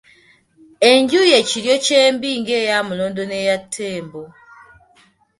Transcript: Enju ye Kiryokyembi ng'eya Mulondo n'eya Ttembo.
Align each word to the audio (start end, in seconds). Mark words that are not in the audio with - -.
Enju 0.89 1.21
ye 1.31 1.39
Kiryokyembi 1.49 2.29
ng'eya 2.41 2.77
Mulondo 2.87 3.23
n'eya 3.25 3.57
Ttembo. 3.63 4.23